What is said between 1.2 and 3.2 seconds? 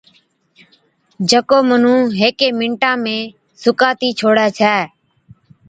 جڪو مُنُون هيڪي مِنٽا ۾